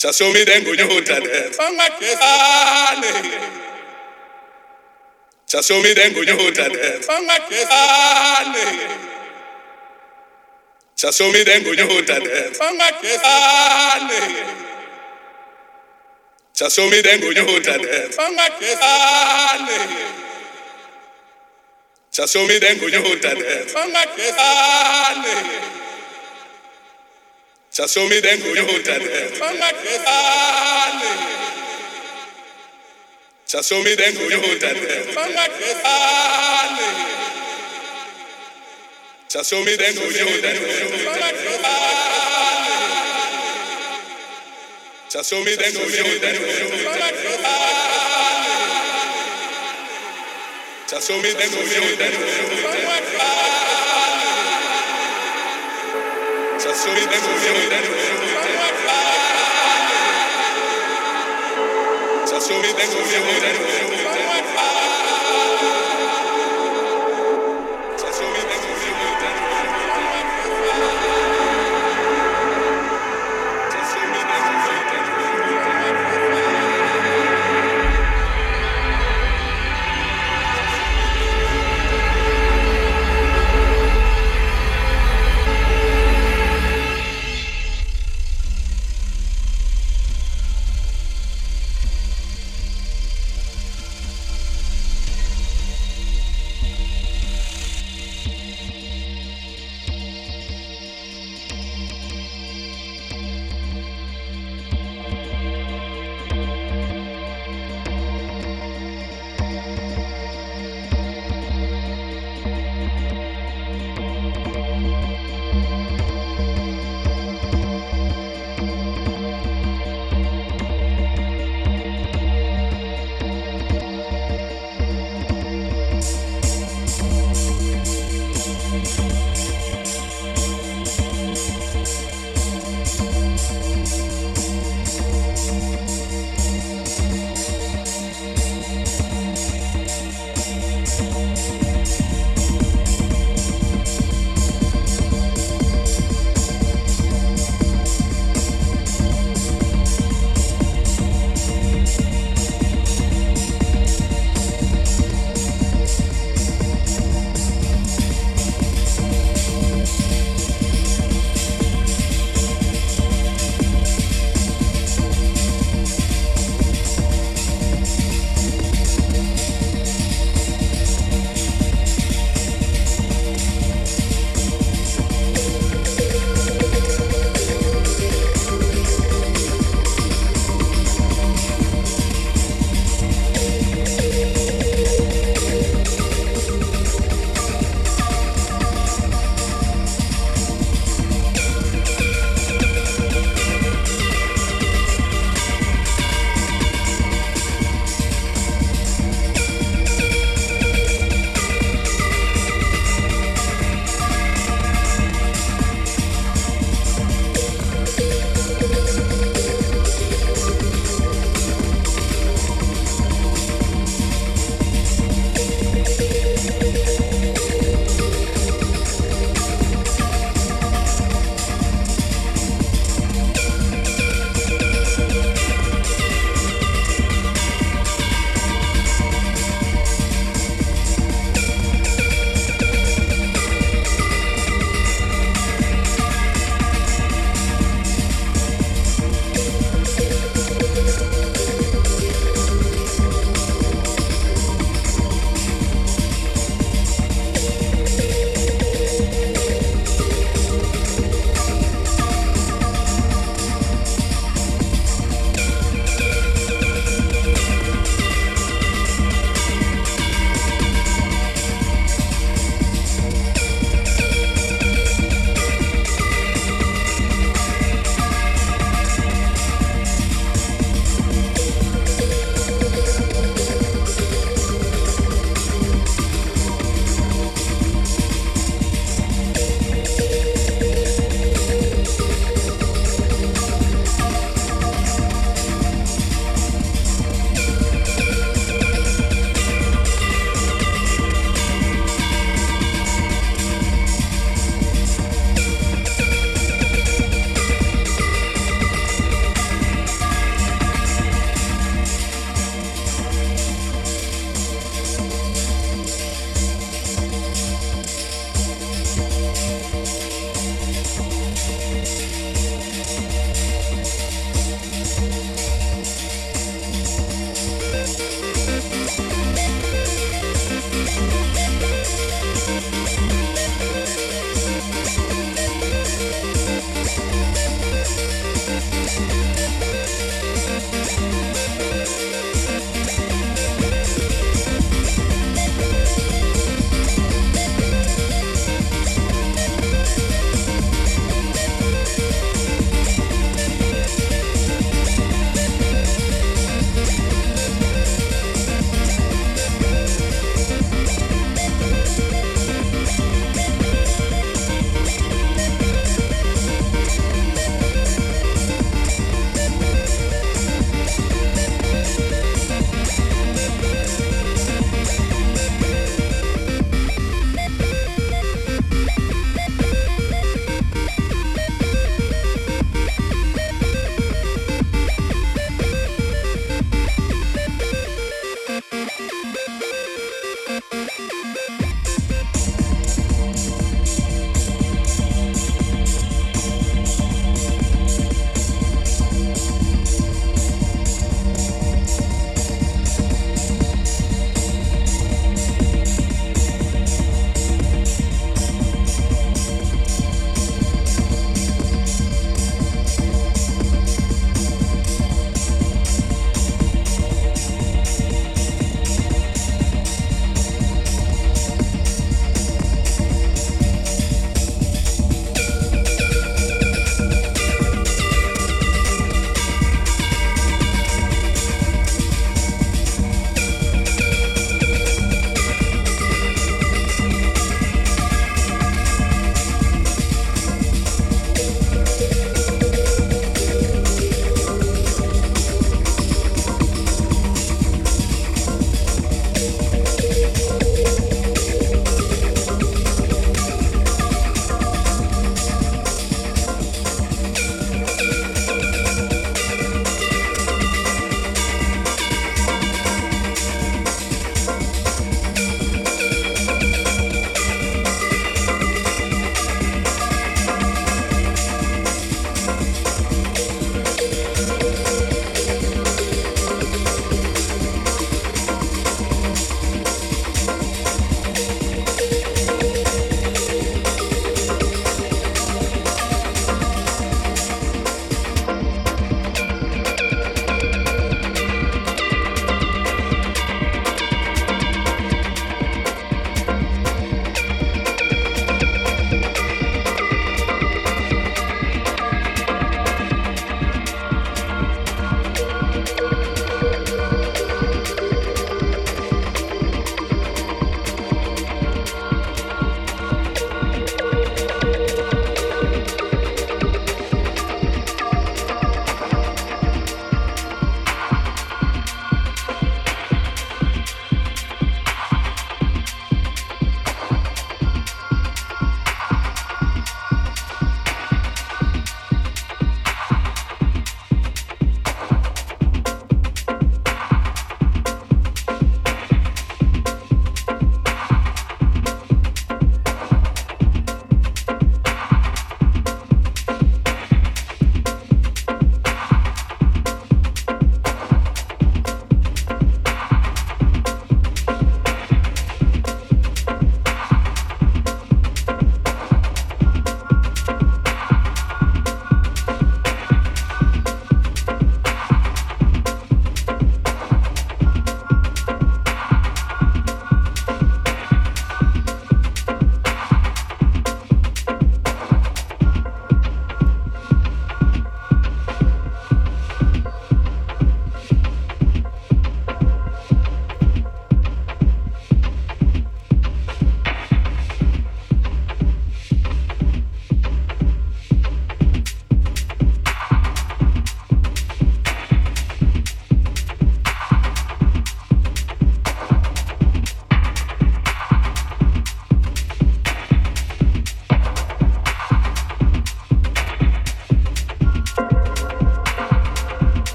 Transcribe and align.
chasomire 0.00 0.60
ngonyohotane 0.60 1.28
chasomire 5.46 6.10
ngonyohotane 6.10 6.78
chasomire 11.00 11.54
ngonyohotane 11.60 12.30
chasomire 16.58 17.12
ngonyohotane 17.18 17.88
chasomire 22.16 22.70
ngonyohotane 22.76 23.46
Sasomi 27.80 28.20
then 28.20 28.38
go 28.40 28.48
you 28.52 28.82
tell 28.82 29.00
Sasomi 33.48 33.96
then 33.96 34.12
go 34.12 34.28
you 34.28 34.58
tell 34.60 34.76
Sasomi 39.30 39.76
then 39.78 39.94
go 39.94 40.02
you 40.02 40.42
tell 40.42 40.60
Sasomi 45.08 45.56
then 45.56 45.72
go 45.72 45.80
you 45.80 46.20
tell 46.20 46.36
Sasomi 50.84 51.32
then 51.32 51.50
go 51.50 51.60
you 51.64 51.96
tell 51.96 53.89
Sasuri 56.70 57.02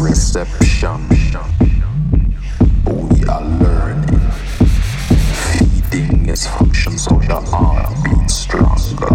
reception. 0.00 1.06
We 2.86 3.24
are 3.26 3.44
learning. 3.44 4.30
Feeding 5.52 6.28
is 6.30 6.46
function 6.46 6.96
so 6.96 7.20
your 7.22 7.44
arm 7.54 8.02
beats 8.02 8.34
stronger. 8.34 9.14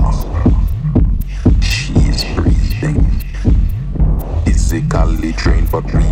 She 1.62 1.94
is 1.94 2.24
breathing. 2.36 3.02
Physically 4.46 5.34
trained, 5.34 5.72
but 5.72 5.86
we 5.92 6.05